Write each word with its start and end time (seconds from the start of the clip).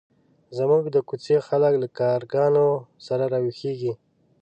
زموږ 0.57 0.83
د 0.91 0.97
کوڅې 1.07 1.37
خلک 1.47 1.73
له 1.81 1.87
کارګانو 1.99 2.67
سره 3.07 3.23
راویښېږي. 3.33 3.93